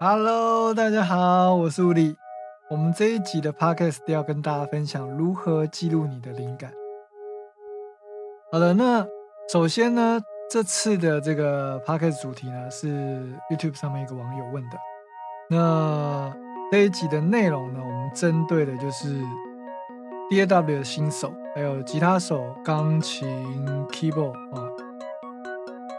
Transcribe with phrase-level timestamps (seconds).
[0.00, 2.16] Hello，大家好，我是吴力。
[2.70, 6.72] 我们这一集的 Podcast 要跟大家分享如何记录你的灵感。
[8.52, 9.04] 好的，那
[9.52, 12.88] 首先呢，这次的这个 Podcast 主题呢是
[13.50, 14.78] YouTube 上面一个网友问的。
[15.50, 16.32] 那
[16.70, 19.20] 这一集的内容呢，我们针对的就是
[20.30, 23.26] DAW 的新手，还有吉他手、钢琴、
[23.88, 24.70] Keyboard 啊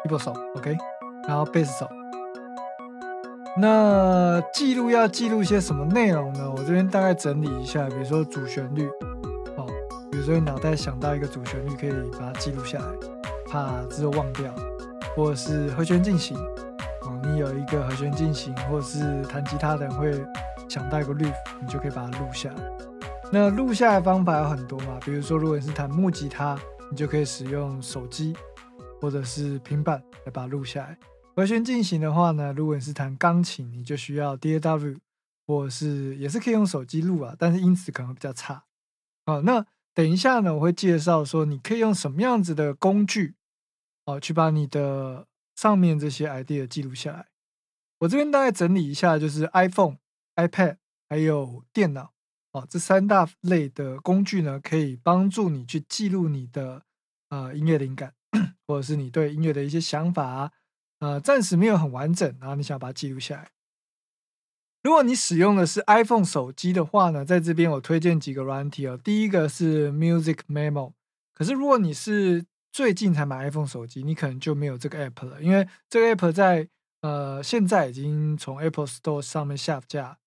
[0.05, 0.77] ，Keyboard 手，OK，
[1.27, 1.98] 然后贝斯手。
[3.57, 6.49] 那记录要记录些什么内容呢？
[6.49, 8.87] 我这边大概整理一下，比如说主旋律，
[9.57, 9.65] 哦，
[10.11, 12.85] 比如说你脑袋想到一个主旋律，可以把它记录下来，
[13.49, 14.53] 怕之后忘掉，
[15.15, 20.13] 或者是和弦进行，哦，你有一个和弦进行，或者是弹吉他的人会
[20.69, 22.55] 想到一个 riff，你就可以把它录下来。
[23.31, 26.57] 那录下来方法有很多嘛，比如说如果你是弹木吉他，
[26.89, 28.35] 你就可以使用手机
[29.01, 30.97] 或者是平板来把它录下来。
[31.39, 34.97] 和弦进行的话呢，如果你是弹钢琴，你就需要 DAW，
[35.47, 38.65] 或是也是可以用手机录啊，但是音质可能比较差。
[39.25, 43.35] 哦，那等一下呢，我会介绍说你可以用什么样子的工具，
[44.03, 47.27] 哦，去把你的上面这些 idea 记录下来。
[47.99, 49.95] 我这边大概整理一下，就是 iPhone、
[50.35, 50.75] iPad
[51.07, 52.11] 还有电脑，
[52.51, 56.83] 哦，这三大类的工具呢，可以帮助你去记录你的
[57.29, 58.13] 呃音乐灵感，
[58.67, 60.51] 或者是你对音乐的一些想法啊。
[60.99, 63.49] 呃，暂时没有很完整，然后你想把它记录下来。
[64.81, 68.97] 如果你使用的是 iPhone 手机的话呢，在这边我推荐几个软体哦。
[69.03, 70.93] 第一个是 Music Memo，
[71.33, 76.69] 可是如果你是最近才买 iPhone 手机，你可能就没有这个 App 了，因为这个 App 在
[77.01, 80.17] 呃现在已经从 Apple Store 上面下架，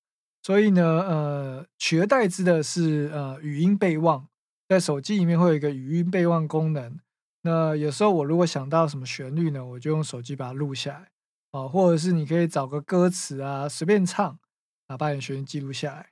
[0.43, 4.29] 所以呢，呃，取而代之的是呃语音备忘，
[4.69, 6.99] 在手机里面会有一个语音备忘功能。
[7.45, 11.11] 那有时候我如果想到什么旋律呢，我就用手机把它录下来，
[11.51, 14.39] 哦，或者是你可以找个歌词啊，随便唱，
[14.87, 16.11] 啊，把你的旋律记录下来，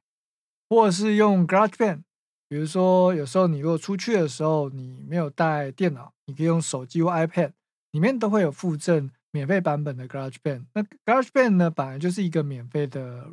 [0.69, 2.03] 或者是用 GarageBand，
[2.49, 7.53] 比如说有时候你如果出去的时候你没有带电脑，你可以用手机或 iPad，
[7.93, 10.65] 里面都会有附赠免费版本的 GarageBand。
[10.75, 13.31] 那 GarageBand 呢，本来就是一个免费的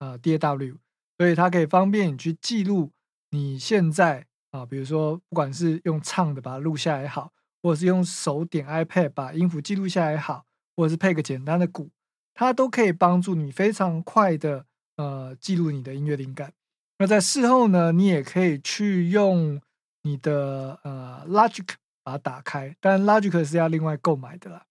[0.00, 0.78] 呃 DAW，
[1.16, 2.90] 所以它可以方便你去记录
[3.30, 4.26] 你现在。
[4.50, 10.44] 啊，比如说，不管是用唱的把它录下来好，或者是用手点 iPad 把音符记录下来也好，
[10.76, 11.90] 或者是配个简单的鼓，
[12.34, 14.66] 它都可以帮助你非常快的
[14.96, 16.52] 呃记录你的音乐灵感。
[16.98, 19.60] 那在事后呢，你也可以去用
[20.02, 21.68] 你的呃 Logic
[22.02, 24.66] 把它打开，但 Logic 是要另外购买的啦。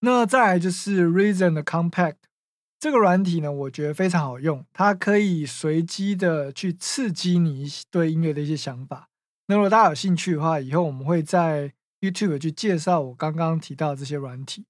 [0.00, 2.16] 那再来就是 Reason 的 Compact。
[2.78, 9.08] 这个软体呢，我觉得非常好用，它可以随机的去刺激你对音乐的一些想法。
[9.46, 14.66] 那如果大家有兴趣的话，以后我们会在 YouTube 去介绍我刚刚提到这些软体。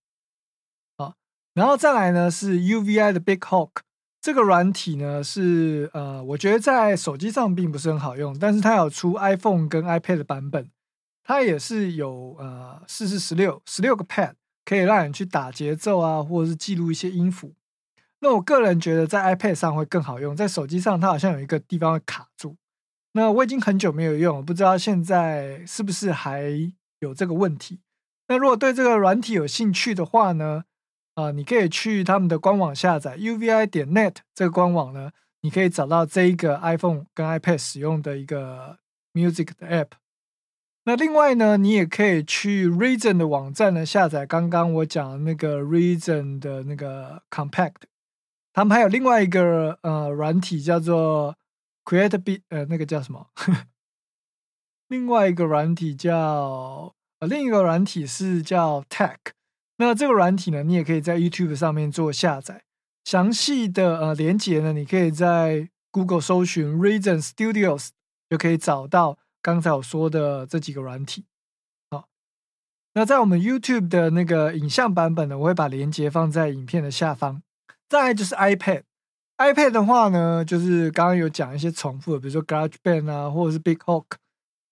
[0.97, 1.15] 好，
[1.55, 3.71] 然后再来呢是 UVI 的 Big Hawk
[4.21, 10.71] 这个软体呢是呃，我觉得在手机上并不是很好用，但是它有出 iPhone 跟 iPad 的版本，
[11.25, 14.34] 它也是有呃四四十六十六个 Pad
[14.65, 17.55] 可以让你去打节奏啊，或者是记录一些音符。
[18.21, 22.56] 那我个人觉得在 iPad 上会更好用，在手机上它好像有一个地方会卡住。
[23.12, 27.81] 那我已经很久没有用，不知道现在是不是还有这个问题。
[28.28, 30.65] 那如果对这个软体有兴趣的话呢，
[31.15, 35.12] 啊，你可以去他们的官网下载 UVI 点 net 这个官网呢，
[35.43, 38.78] 你可以找到这一个 iPhone 跟 iPad 使用的一个
[39.15, 39.91] Music 的 App。
[40.84, 47.75] 那另外呢，你也可以去 Reason 的网站呢下载刚刚我讲的那个 Reason 的那个 Compact。
[48.56, 51.37] 他们还有另外一个呃软体叫做
[51.84, 53.27] Create B，呃那个叫什么？
[54.89, 59.19] 另外一个软体叫呃另一个软体是叫 Tech。
[59.77, 62.65] 那这个软体呢，你也可以在 YouTube 上面做下载。
[63.05, 67.91] 详细的呃连接呢，你可以在 Google 搜寻 Reason Studios
[68.31, 71.27] 就可以找到刚才我说的这几个软体。
[71.91, 72.09] 好，
[72.94, 77.43] 那在我们 YouTube 的那个影像版本呢，我会把连接放在影片的下方。
[77.88, 84.05] 再就是 iPad，iPad 的话呢，就是刚刚有讲一些重复的，比如说 GarageBand 啊，或者是 Big Hawk。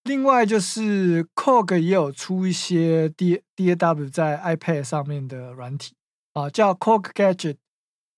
[0.04, 5.94] 另外就是 c o g 也有出一些 D DAW 在 iPad 上面的软体
[6.34, 7.56] 啊，叫 c o g Gadget。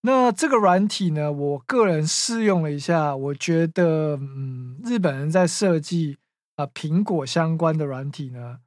[0.01, 6.19] 那这个软体呢，我个人试用了一下，我觉得，嗯，日本人在设计
[6.57, 8.59] 啊苹果相关的软体呢，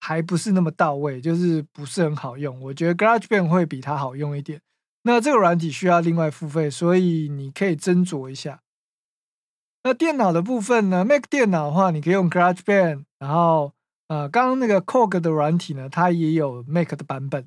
[0.00, 2.60] 还不是那么到位，就是不是很好用。
[2.62, 4.60] 我觉得 GarageBand 会比它好用一点。
[5.04, 8.60] 那这个软体需要另外付费，所以你可以斟酌一下。
[9.84, 13.74] 那电脑的部分呢？Mac 电脑的话，你可以用 GarageBand，然后
[14.08, 17.46] 呃，刚刚那个 Corg 的软体呢，它也有 Mac 的版本。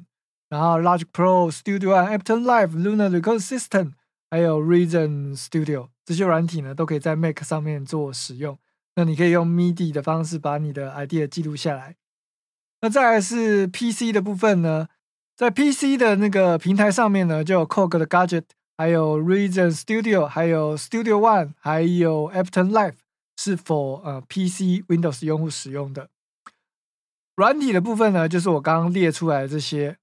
[0.50, 3.94] 然后 Logic Pro、Studio One、Ableton Live、Luna Record System，
[4.30, 8.58] 还有 Reason Studio 这些软体呢，都可以在 Mac 上面做使用。
[8.96, 11.98] 那你可以用 MIDI 的方式把你的 idea 记录下来。
[12.82, 14.88] 那再来是 PC 的部分呢，
[15.38, 18.46] 在 PC 的那个平台上面呢，就有 Cog 的 Gadget，
[18.76, 22.96] 还有 Reason Studio，还有 Studio One，还有 Ableton Live，
[23.38, 26.10] 是否呃 PC Windows 用户使用的。
[27.36, 30.00] 软体的部分呢，就是我刚刚列出来的这些。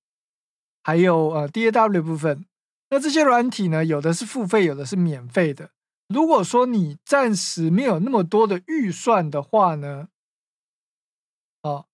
[0.86, 2.44] 还有呃，DAW 部分，
[2.90, 5.70] 那这些软体呢，有的是付费，有的是免费的。
[6.08, 10.08] 如果说你暂时没有那么多的预算的话呢，
[11.62, 11.86] 哦，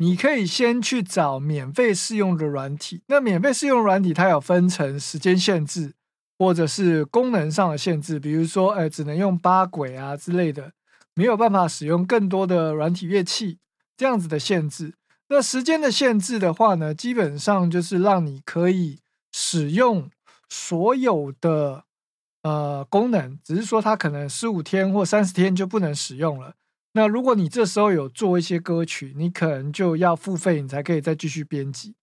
[0.00, 3.02] 你可以先去找免费试用的软体。
[3.08, 5.92] 那免费试用软体它有分成时间限制，
[6.38, 10.72] 或者是功能上的限制，比如说，哎，只能用八轨啊之类的，
[11.14, 13.58] 没有办法使用更多的软体乐器
[13.94, 14.94] 这样子的限制。
[15.28, 19.00] 那时间的限制的话呢，基本上就是让你可以
[19.30, 20.10] 使用
[20.48, 21.84] 所有的
[22.42, 26.54] 呃功能，只是说它可能十五天或三十天就不能使用了。
[26.92, 31.94] 那如果你这时候有做一些歌曲，你可能就要付费，你才可以再继续编辑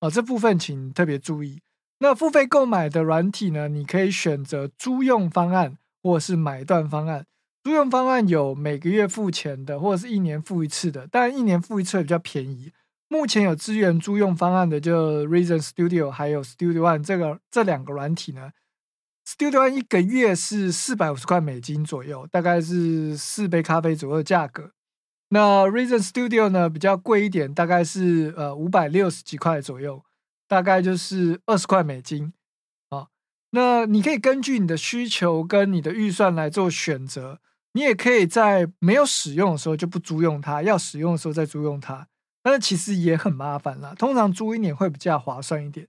[0.00, 0.10] 啊。
[0.10, 1.60] 这部分请特别注意。
[2.00, 7.24] 那付费购买的软体呢，你可以选择租用方案或是买断方案。
[7.64, 12.70] 租用方案有每个月付钱的，或者是一年付一次的，但一年付一次比较便宜。
[13.08, 18.50] 目前有资源租用方案的，就 Reason Studio 还有 Studio One 这个这两个软体呢。
[19.26, 24.70] Studio 一个月是四百五十块美金左右，大概是四杯咖啡左右的价格。
[25.30, 30.04] 那 Reason Studio 呢比较贵一点，大概是呃五百六十几块左右，
[30.46, 32.32] 大概就是二十块美金
[32.90, 33.08] 啊。
[33.50, 37.40] 那你可以根据你的需求跟你的预算来做选择。
[37.72, 42.08] 你也可以在没有使用的时候就不租用它，要使用的时候再租用它。
[42.42, 45.88] 但是其实也很麻烦啦，通常租一年会比较划算一点。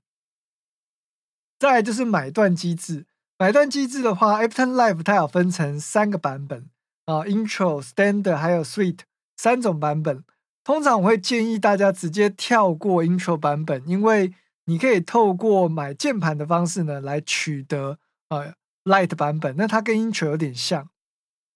[1.59, 3.05] 再就是买断机制，
[3.39, 6.69] 买断机制的话，Ableton Live 它有分成三个版本
[7.05, 9.01] 啊，Intro、Standard 还有 Suite
[9.35, 10.23] 三种版本。
[10.63, 14.33] 通常我会建议大家直接跳过 Intro 版本，因为
[14.65, 17.99] 你可以透过买键盘的方式呢来取得
[18.29, 18.53] 呃
[18.83, 20.89] Light 版本，那它跟 Intro 有点像。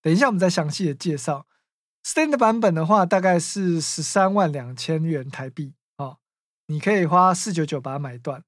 [0.03, 1.47] 等一下，我们再详细的介绍。
[2.03, 6.17] Stand 版本的话，大概是十三万两千元台币哦，
[6.67, 8.43] 你可以花四九九把它买断。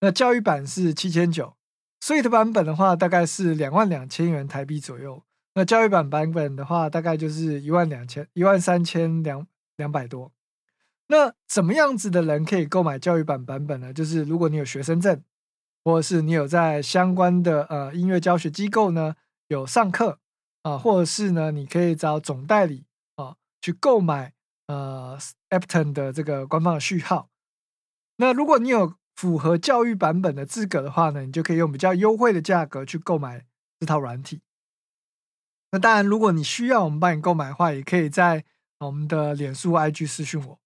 [0.00, 1.54] 那教育版是七千九
[2.02, 5.22] ，Suite 版本的话，大概是两万两千元台币左右。
[5.54, 9.46] 那教育版版本的话，大概就是一万两千一万三千两
[9.76, 10.32] 两百多。
[11.08, 13.92] 那怎么样子的人可以购买教育版版本呢？
[13.92, 15.22] 就是如果你有学生证，
[15.84, 19.16] 或者是你有在相关的呃音乐教学机构呢
[19.48, 20.18] 有上课。
[20.62, 22.84] 啊，或者是呢，你可以找总代理
[23.14, 24.32] 啊去购买
[24.66, 25.16] 呃
[25.50, 27.30] Apton 的这个官方的序号。
[28.16, 33.44] 那如果你有符合教育版本的资格的话呢，你就可以用比较优惠的价格去购买
[33.80, 34.42] 这套软体。
[35.72, 38.44] 那当然，如果你需要我们帮你购买的话，也可以在
[38.78, 40.60] 我们的脸书 IG 私讯我。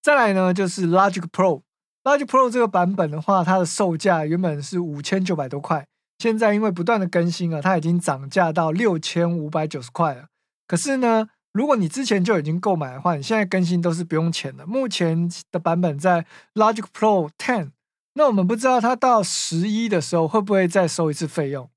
[0.00, 5.88] 再来呢，就是 Logic Pro，Logic Pro 这个版本的话，它的售价原本是五千九百多块。
[6.20, 10.28] 现在因为不断的更新啊，它已经涨价到六千五百九十块了。
[10.68, 14.66] 可是呢，如果你之前就已经购买的话，你现在更新都是不用钱的。
[14.66, 17.70] 目前的版本在 Logic Pro Ten，
[18.12, 21.70] 那我们不知道它到十一的时候会不会再收一次费用。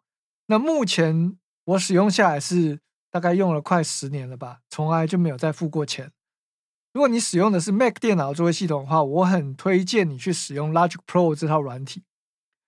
[0.48, 6.12] 那目前我使用下来是大概用了快十年了吧，从来就没有再付过钱。
[6.92, 12.04] 如果你使用的是 Mac 电脑作为系统的话，我很推荐你去使用 Logic Pro 这套软体。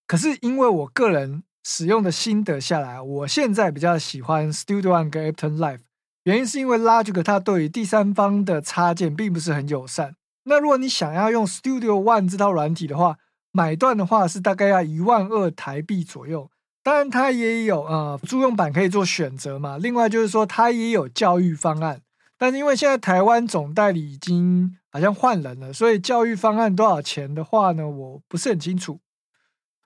[0.08, 5.80] 可是因为我个人使用的心得下来，我现在比较喜欢 Studio One 跟 Ableton Live，
[6.24, 10.16] 原因是因为 Logic 它对于第三方的插件并不是很友善。
[10.44, 13.18] 那如果你想要用 Studio One 这套软体的话，
[13.52, 16.50] 买断的话是大概要一万二台币左右。
[16.84, 19.78] 当然它也有呃租用版可以做选择嘛。
[19.78, 22.02] 另外就是说它也有教育方案，
[22.38, 29.00] 但是因为现在台湾总代理已经好像换人了，所以教育方案多少钱的话呢，我不是很清楚。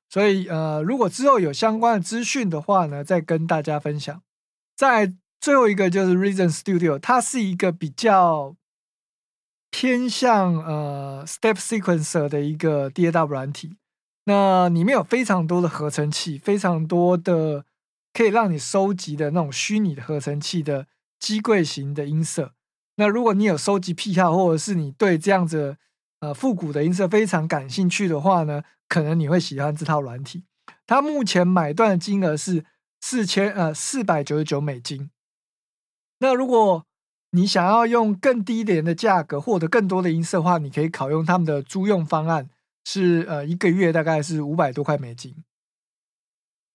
[0.10, 4.22] 所以，呃，如果之后有相关的资讯的话呢，再跟大家分享。
[4.74, 5.14] 在
[5.46, 8.56] 最后一个就是 Reason Studio，它是一个比较
[9.70, 13.78] 偏向呃 Step Sequencer 的一个 DAW 软体。
[14.24, 17.64] 那里面有非常多的合成器，非常多的
[18.12, 20.88] 可以让你收集的那种虚拟的合成器的
[21.20, 22.54] 机柜型的音色。
[22.96, 25.78] 那如果你有收集癖好，或者是你对这样子
[26.22, 28.64] 呃复古的音色非常感兴趣的话呢？
[28.88, 30.46] 可能你会喜欢这套软体，
[30.88, 32.66] 它目前买断的金额是
[33.00, 35.12] 四千呃四百九十九美金。
[36.20, 36.86] 那如果
[37.32, 42.50] 你想要用更低廉的价格获得更多的音色的话，你可以考用他们的租用方案，
[42.86, 45.36] 是呃一个月大概是五百多块美金。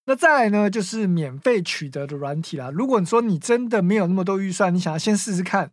[0.04, 2.70] 那再来呢，就是免费取得的软体啦。
[2.70, 5.70] 如果你说你真的没有那么多预算，你想要先试试看，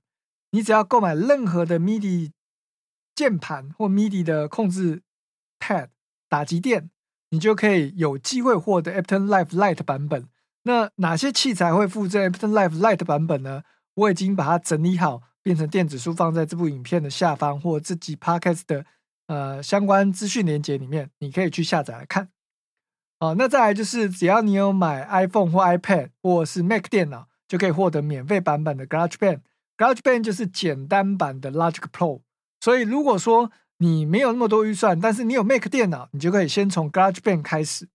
[0.51, 2.31] 你只要购买任何的 MIDI
[3.15, 5.01] 键盘或 MIDI 的控制
[5.59, 5.89] Pad
[6.29, 6.91] 打击垫，
[7.31, 10.29] 你就可以有机会获得 Ableton Live Lite 版本。
[10.67, 13.63] 那哪些器材会附赠 Ableton Live Lite 版本呢？
[13.95, 18.85] 我已经把它整理好，变成电子书，放在这部影片的下方或自己 Podcast 的
[19.27, 22.27] 呃相关资讯连接里面，你可以去下载来看。
[23.21, 29.39] 哦，那再来就是，只要你有买 iPhone 或 iPad 或是 Mac 电脑，就可以获得免费版本的 GarageBand。
[29.77, 32.21] GarageBand 就是简单版的 Logic Pro。
[32.59, 37.87] 所以如果说你没有那么多预算，但是你有 Mac 电脑，你就可以先从 GarageBand 开始。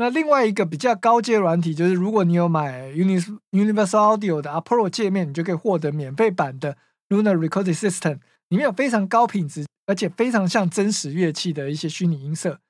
[0.00, 6.78] 那另外一个比较高阶软体，就是如果你有买 Universal Audio 的 Pro 界面，你就可以获得免费版的
[7.10, 12.60] Lunar Recording System，里面有非常高品质，而且非常像真实乐器的一些虚拟音色。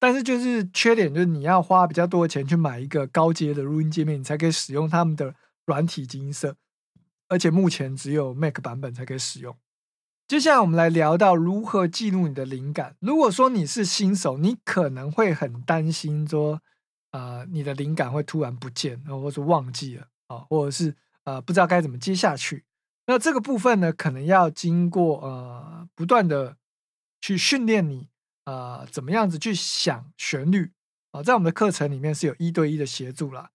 [0.00, 5.34] 但是就是缺点就是你要花比较多的钱去买一个高阶的录音界面，你才可以使用他们的
[5.66, 6.56] 软体音色，
[7.28, 9.54] 而且目前只有 Mac 版本才可以使用。
[10.26, 12.96] 接下来我们来聊到如何记录你的灵感。
[13.00, 16.62] 如果说你是新手，你可能会很担心说，
[17.10, 22.64] 呃，你的灵感会突然不见，或者忘记了啊，或者是呃不知道该怎么接下去。
[23.06, 26.56] 那这个部分呢，可能要经过呃不断的
[27.20, 28.08] 去训练你。
[28.44, 30.72] 呃，怎么样子去想旋律
[31.10, 31.22] 啊？
[31.22, 33.50] 在我们的课程里面是有一对一的协助啦，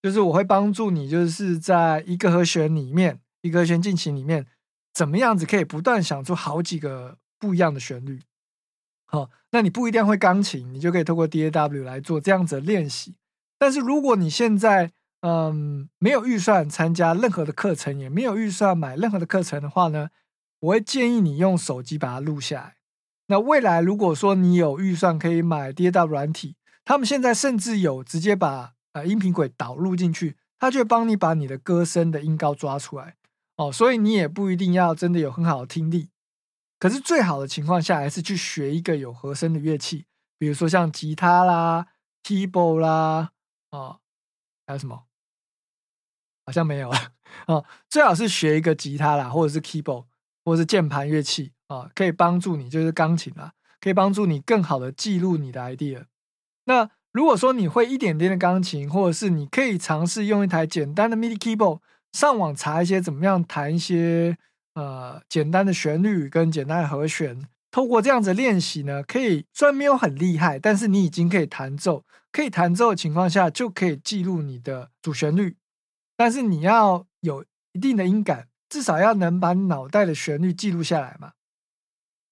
[0.00, 4.46] 就是我会帮助你，就是在一个和弦里面，一个和弦进行里面，
[4.94, 8.22] 怎么样子可以不断想出好几个不一样的旋律。
[9.06, 13.14] 好，那你不一定会钢琴，你就可以透过 DAW 来做这样子的练习。
[13.58, 20.10] 但是如果你现在嗯没有预算参加任何的课程，也没有预算买任何的课程的话呢，
[20.60, 22.76] 我会建议你用手机把它录下来。
[23.28, 33.16] 那未来如果说你有预算可以买 DAW 软体，他们现在甚至有直接把呃音频轨导入进去，它就会帮你把你的歌声的音高抓出来
[33.56, 33.72] 哦。
[33.72, 36.10] 所以你也不一定要真的有很好的听力，
[36.78, 40.06] 可是最好的情况下还是去学一个有和声的乐器，
[40.38, 41.86] 比如说像吉他啦、
[42.22, 43.32] keyboard 啦，
[43.70, 44.00] 哦，
[44.66, 45.04] 还有什么？
[46.44, 47.12] 好像没有了
[47.46, 47.64] 哦。
[47.88, 50.06] 最好是学一个吉他啦，或者是 keyboard，
[50.44, 51.52] 或者是键盘乐器。
[51.68, 56.04] 啊，可以帮助你，就是钢琴啊，可以帮助你更好的记录你的 idea。
[56.66, 61.80] 那如果说你会一点点的钢琴，或者是你可以尝试用一台简单的 MIDI keyboard，
[62.12, 64.38] 上网查一些怎么样弹一些
[64.76, 67.48] 呃简单的旋律跟简单的和弦。
[67.72, 75.56] 透过这样子练习呢，可以虽然没有很厉害，但是你已经可以弹奏，可以弹奏的情况下，就可以记录你的主旋律。
[76.16, 81.32] 但是你要有一定的音感，至少要能把脑袋的旋律记录下来嘛。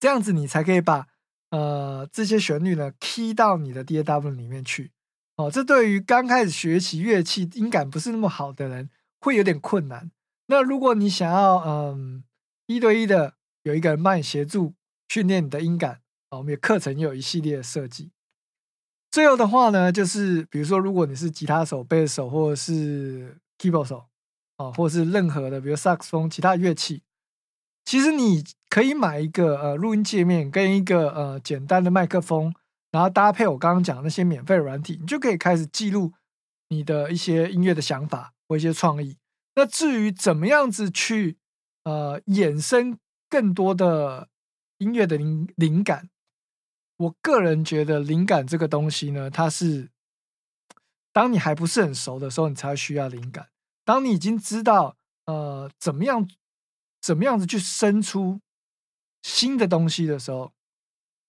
[0.01, 1.09] 这样子你才可以把
[1.51, 4.93] 呃这些旋律呢 key 到你的 DAW 里面去
[5.37, 5.51] 哦。
[5.51, 8.89] 这对于刚开始学习乐器音感不是那么好的人
[9.21, 10.11] 会有点困难。
[10.47, 12.25] 那如果你想要嗯
[12.67, 14.75] 一对一的有一个人帮你协助
[15.09, 18.11] 训练你的音感啊，我们有课程有一系列的设计。
[19.11, 24.07] 最后的话呢，就是比如说如果你是吉他手、贝斯手或者是 keyboard 手
[24.57, 27.03] 啊，或者是任何的比如萨克斯风其他乐器。
[27.85, 32.53] 其实你可以买一个呃录音界面跟一个呃简单的麦克风，
[32.91, 36.15] 然后搭配我刚刚讲的那些免费软体，你就可以开始记录
[36.71, 39.19] 你的一些音乐的想法或一些创意。
[39.55, 41.37] 那至于怎么样子去
[41.85, 42.99] 呃衍生
[43.31, 44.29] 更多的
[44.79, 46.11] 音乐的灵灵感，
[46.97, 49.89] 我个人觉得灵感这个东西呢，它是
[51.13, 53.49] 当你还不是很熟的时候，你才需要灵感。
[53.85, 56.29] 当你已经知道呃怎么样。
[57.05, 58.41] 怎么样子去生出
[59.21, 60.55] 新的东西的时候，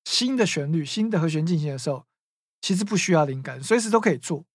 [0.05, 2.05] 新的旋律、新的和弦进行的时候，
[2.62, 4.45] 其实不需要灵感，随时都可以做。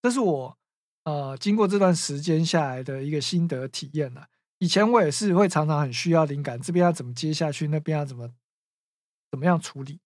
[0.00, 0.58] 这是我
[1.04, 4.28] 呃经过这段时间下来的一个心得体验了。
[4.58, 8.30] 以前我也是会常常很需要灵感，这边要怎么接下去，那边要怎么
[9.30, 10.00] 怎么样处理。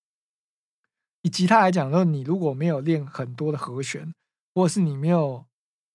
[1.22, 4.14] 以吉他来讲，说你如果没有练很多的和弦，
[4.54, 5.46] 或者是你没有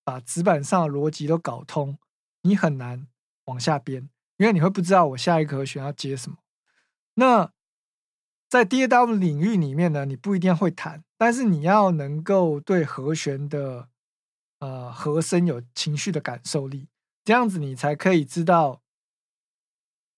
[0.04, 1.98] 把纸板上的逻辑都搞通，
[2.42, 3.06] 你很难
[3.46, 4.08] 往下编。
[4.36, 6.38] 因为你会不知道我下一个和弦要接什么。
[7.14, 7.52] 那
[8.48, 13.88] 在 DAW 领域里面呢，你不一定会弹，但是你要能够对和弦的
[14.58, 16.88] 呃和声有情绪的感受力，
[17.24, 18.82] 这样子你才可以知道。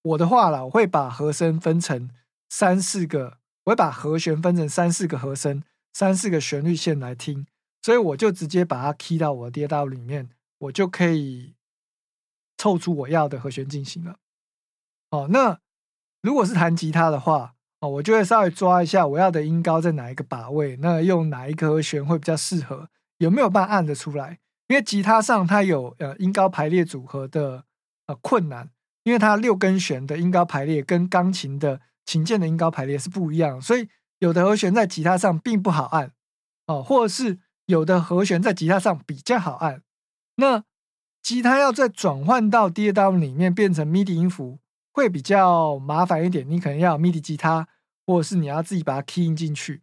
[0.03, 2.11] 我的话啦，我会把和声分成
[2.49, 7.47] 三四个，我会把和弦分成三四个和声、三四个旋律线来听，
[7.83, 11.55] 所以我就直接把它 key 到我的 DAW 里面，我就可以。
[12.59, 14.17] 凑出我要的和弦进行了。
[15.11, 15.61] 哦，那
[16.23, 24.39] 如果是弹吉他的话，哦，我就会稍微抓一下我要的音高在哪一个把位，那用哪一个和弦会比较适合，有没有办法按得出来？
[24.69, 27.65] 因为吉他上它有呃音高排列组合的
[28.07, 28.71] 呃困难，
[29.05, 36.13] 因为它六根弦的音高排列跟钢琴的琴键的音高排列是不一样，所以有的和弦在吉他上并不好按，
[36.67, 39.83] 哦，或者是有的和弦在吉他上比较好按。
[40.37, 40.65] 那
[41.23, 44.59] 吉他要再转换到 DAW 里面变成 MIDI 音符。
[44.93, 47.69] 会比较麻烦一点，你可能要 MIDI 吉他，
[48.07, 49.83] 或者是你要自己把它 key in 进去。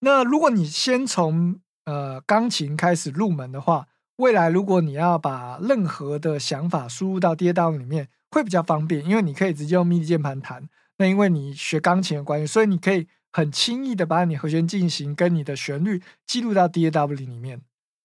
[0.00, 10.68] 那如果你先从呃钢琴开始入门的话，未来如果你要把任何的想法输入到 DAW 里面，会比较方便，因为你可以直接用 MIDI 键盘弹。
[10.98, 17.62] 那因为你学钢琴的关系，所以你可以很轻易的把你和弦进行跟你的旋律记录到 DAW 里面。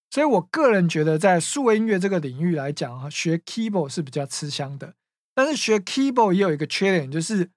[0.09, 4.95] 所以我个人觉得，在数位音乐这个领域来讲，哈学 keyboard 是比较吃香的。
[5.35, 7.51] 但是学 keyboard 也有一个缺点，就是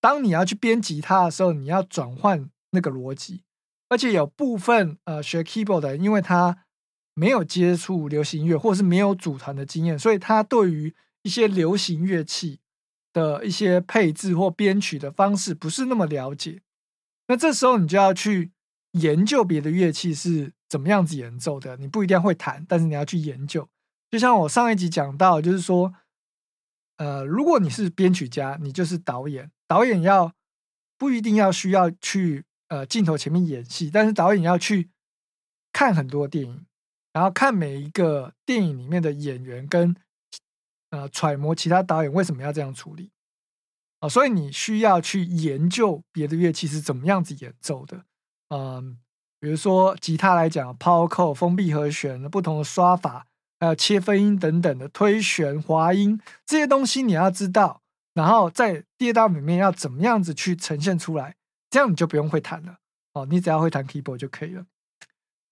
[0.00, 3.42] 当你要去编吉他的时候，你要转换那个逻辑，
[3.88, 6.64] 而且有部分呃学 keyboard 的，因为他
[7.14, 12.60] 没有接触流行乐，或者是没有组团的经验，所以他对于一些流行乐器
[13.12, 16.60] 的一些配置或编曲的方式不是那么了解。
[17.28, 18.52] 那这时候你就要去
[18.92, 23.68] 研究别的乐器是怎么样子演奏的，你不一定会弹，但是你要去研究。
[24.10, 25.94] 就像我上一集讲到，就是说。
[26.98, 29.50] 呃，如果你是编曲家，你就是导演。
[29.68, 30.32] 导演要
[30.96, 34.90] 不一定要需要去呃镜头前面演戏，但是导演要去
[35.72, 36.66] 看很多电影，
[37.12, 39.96] 然后看每一个电影里面的演员跟
[40.90, 43.10] 呃揣摩其他导演为什么要这样处理
[44.00, 48.04] 啊，所以你需要去研究别的乐器是怎么样子演奏的。
[48.50, 48.98] 嗯，
[49.40, 53.26] 比如说吉他来讲抛扣封闭和弦不同的刷法。
[53.58, 57.80] 还有切分音等等的推弦、滑音这些东西你要知道，
[58.12, 61.35] 然后在第二道里面要怎么样子去呈现出来，
[61.70, 62.78] 这样你就不用会弹了
[63.12, 64.66] 哦，你只要会弹 keyboard 就可以了。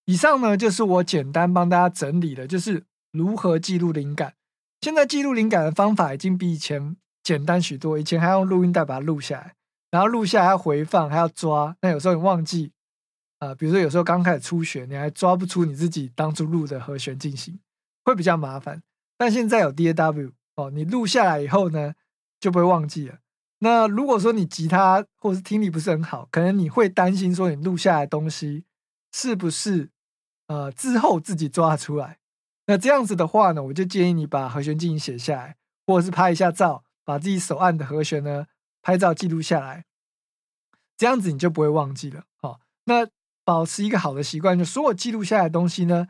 [0.07, 4.35] 以上呢就是我简单帮大家整理的，就是如何记录灵感。
[4.81, 9.55] 现在记录灵感的方法已经比以前简单许多，以前还要用录音带把它录下来，
[9.91, 11.77] 然后录下来要回放，还要抓。
[11.81, 12.73] 那有时候你忘记，
[13.39, 17.59] 啊，比如说有时候刚开始初学，你还抓不出你自己当初录的和弦进行。
[18.05, 18.83] 会比较麻烦，
[19.17, 21.95] 但现在有 DAW 哦，你录下来以后呢，
[22.39, 23.21] 就不会忘记了。
[23.65, 28.67] 那如果说你吉他或是听力不是很好，可能你会担心说你录下来的东西
[29.11, 29.89] 是不是
[30.49, 32.19] 呃之后自己抓出来？
[32.67, 38.45] 那这样子的话呢，我就建议你把和弦进行写下来，或者是拍一下照，把自己手按的和弦呢
[38.83, 39.87] 拍照记录下来，
[40.99, 42.25] 这样子你就不会忘记了。
[42.43, 43.09] 好，那
[43.47, 46.09] 保持一个好的习惯，就所有记录下来的东西呢。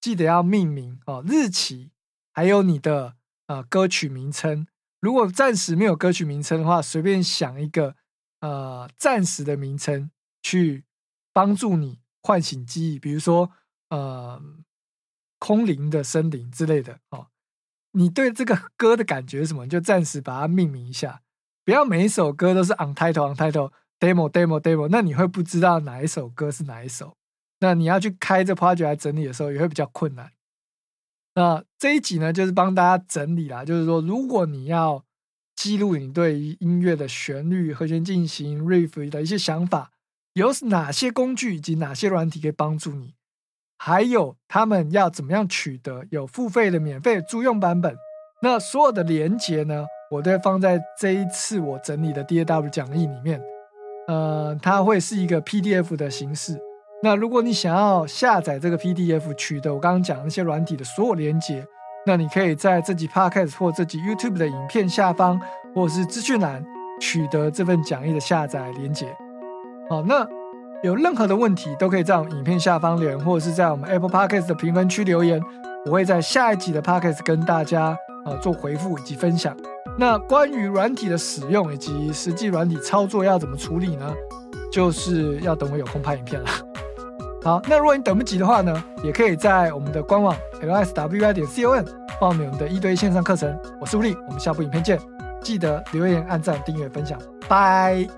[0.00, 1.90] 记得要命名哦，日期，
[2.32, 4.66] 还有你的呃歌曲名称。
[5.04, 7.94] 如果暂时没有歌曲名称的话，随便想一个
[8.40, 10.10] 呃暂时的名称
[10.42, 10.86] 去
[11.30, 13.50] 帮助你唤醒记忆，比如说
[13.90, 14.42] 呃
[15.38, 17.26] 空灵的森林之类的哦。
[17.92, 19.64] 你对这个歌的感觉是什么？
[19.64, 21.20] 你就暂时把它命名一下，
[21.66, 27.14] 不要每一首歌都是 on title on title demo demo demo，那你会不知道哪一首歌是哪一首。
[27.60, 30.32] 那你要去开这 project 来整理的时候，也会比较困难。
[31.34, 35.04] 那这一集呢，就是帮大家整理啦，就是说，如果你要
[35.56, 39.90] 记录你对于音乐的旋律、和弦进行 riff 的一些想法，
[40.34, 43.14] 有哪些工具以及哪些软体可以帮助你，
[43.78, 47.96] 还有他们要怎么样取得有付费的、免费租用版本。
[48.42, 53.40] 那所有的连接呢，我都会放在这一次我整理的 DAW 讲义里面。
[54.06, 56.60] 呃，它会是一个 PDF 的形式。
[57.04, 61.62] 那如果你想要下载这个 PDF，取得我刚刚讲的那些软体的所有连接，
[62.06, 65.38] 那你可以在这集 Podcast 或这集 YouTube 的影片下方，
[65.74, 66.64] 或者是资讯栏
[66.98, 69.14] 取得这份讲义的下载连接。
[69.90, 70.26] 好，那
[70.82, 75.38] 有任何的问题都可以在我们影片下方留言，或者是在我们 Apple Podcast 的评分区留言，
[75.84, 79.54] 我会在下一集的 Podcast 跟大家呃做回复以及分享。
[79.98, 84.10] 那关于软体的使用以及实际软体操作要怎么处理呢？
[84.72, 86.48] 就是要等我有空拍影片了。
[87.44, 91.84] 好，那如果你等不及的话呢，也可以在我们的官网 lswi 点 com
[92.18, 93.54] 报名我们的一对一线上课程。
[93.78, 94.98] 我是吴力，我们下部影片见，
[95.42, 98.08] 记得留言、按赞、订阅、分享，拜。